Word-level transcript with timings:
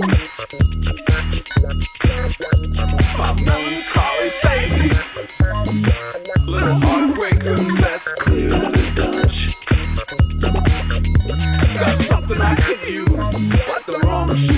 My 0.00 0.06
melancholy 3.44 4.30
babies, 4.42 5.18
little 6.46 6.74
heartbreaker, 6.80 7.58
that's 7.82 8.10
clearly 8.14 8.94
Got 11.74 11.98
something 12.00 12.40
I 12.40 12.54
use, 12.88 13.32
but 13.66 13.84
the 13.84 14.00
wrong. 14.06 14.49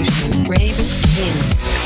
Revolution, 0.00 0.44
Rave 0.44 0.78
is 0.78 1.14
King. 1.14 1.79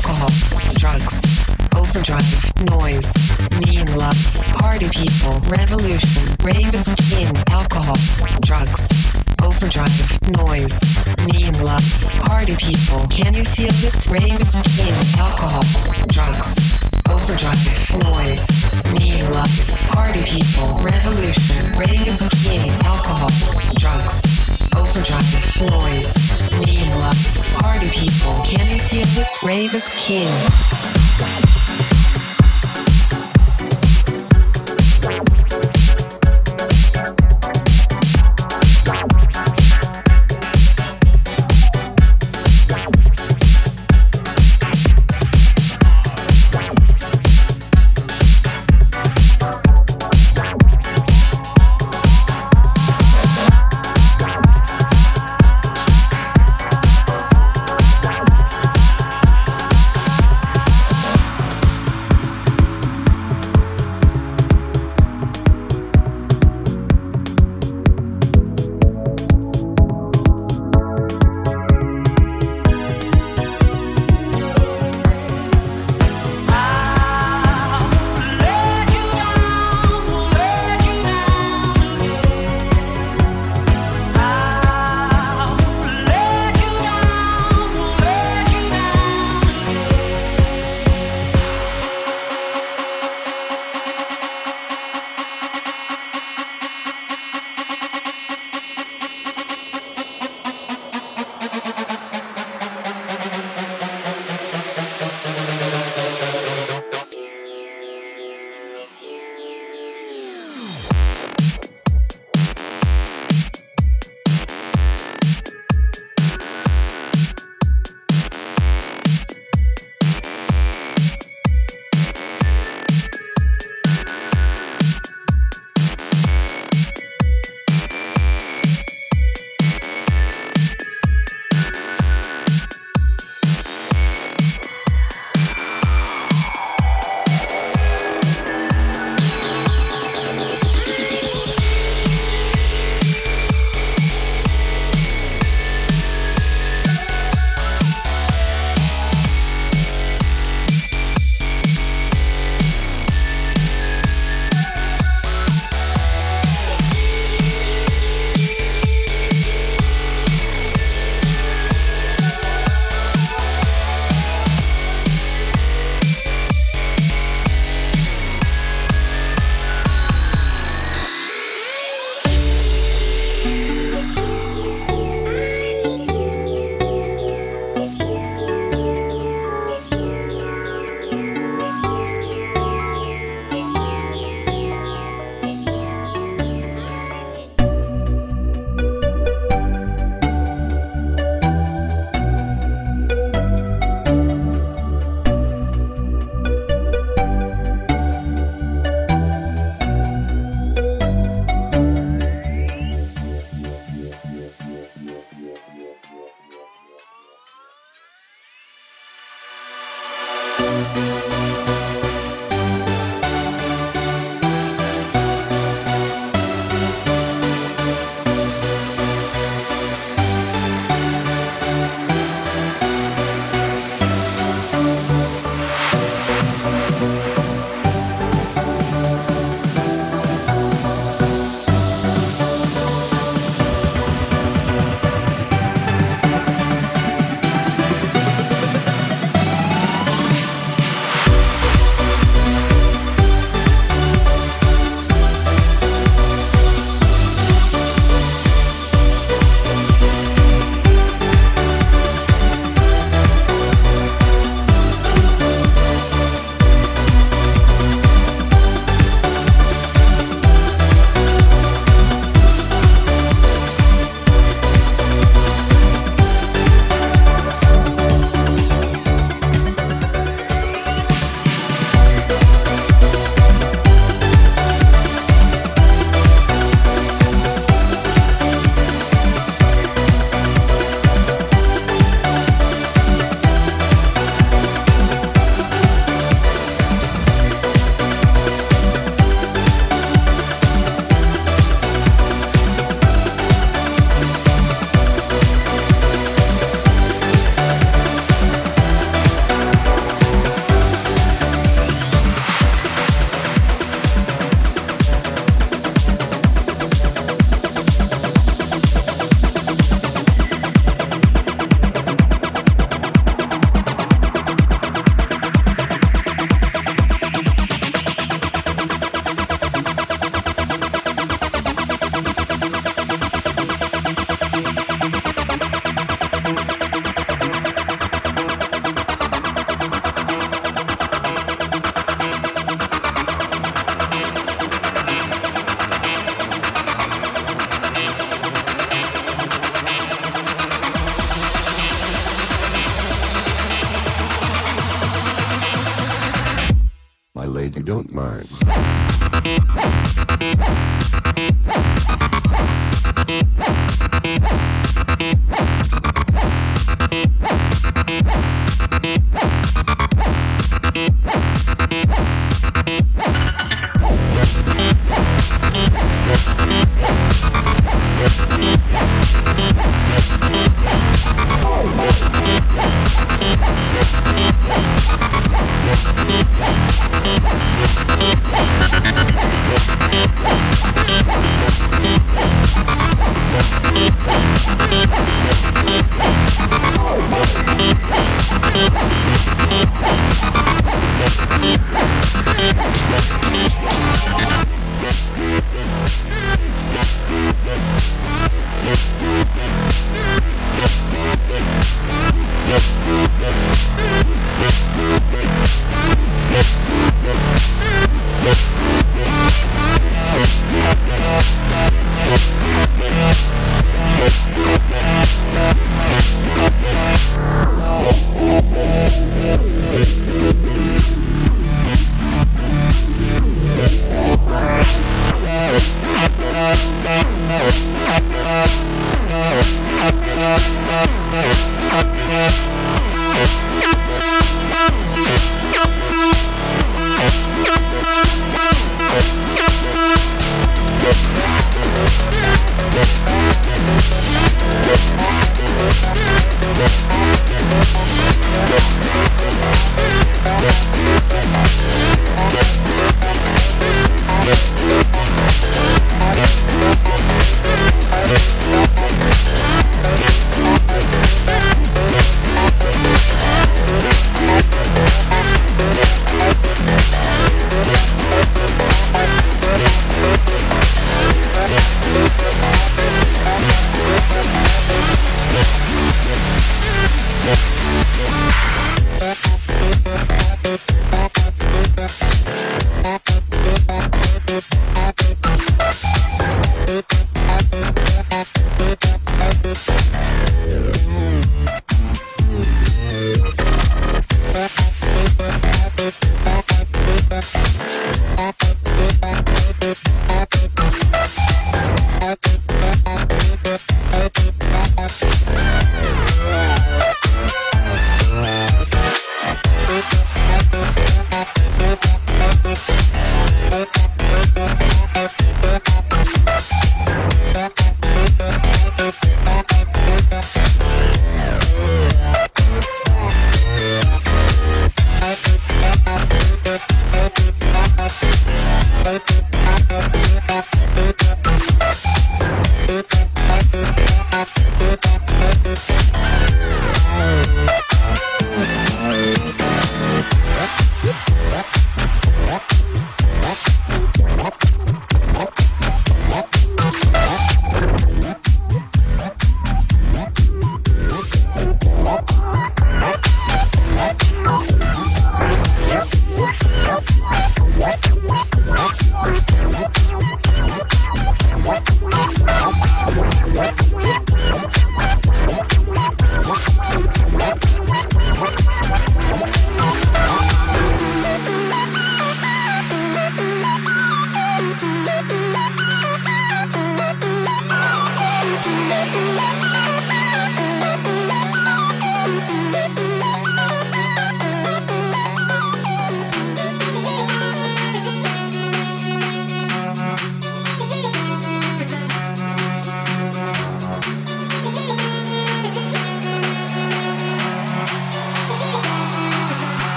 alcohol, 0.00 0.30
drugs, 0.78 1.44
overdrive, 1.76 2.52
noise, 2.70 3.12
neon 3.60 3.98
lights, 3.98 4.48
party 4.48 4.88
people, 4.88 5.38
revolution, 5.50 6.22
rave 6.42 6.74
is 6.74 6.88
king, 6.96 7.28
alcohol, 7.50 7.96
drugs, 8.40 8.88
overdrive, 9.42 9.92
noise, 10.38 10.80
neon 11.26 11.52
lights, 11.64 12.14
party 12.26 12.56
people, 12.56 13.06
can 13.08 13.34
you 13.34 13.44
feel 13.44 13.68
it? 13.68 14.06
Rave 14.06 14.40
is 14.40 14.56
king, 14.74 14.96
alcohol, 15.20 15.62
drugs, 16.08 16.56
overdrive, 17.10 17.60
noise, 18.02 18.46
neon 18.94 19.32
lights, 19.32 19.86
party 19.88 20.22
people, 20.22 20.78
revolution, 20.80 21.72
rave 21.78 22.08
is 22.08 22.22
king, 22.42 22.70
alcohol, 22.84 23.28
drugs 23.74 24.49
overdrive, 24.76 25.52
boys, 25.68 26.14
name 26.66 26.88
lights, 26.98 27.52
party 27.54 27.88
people. 27.90 28.32
Can 28.44 28.68
you 28.68 28.78
feel 28.78 29.04
the 29.04 29.26
rave 29.44 29.74
is 29.74 29.88
king? 29.88 30.30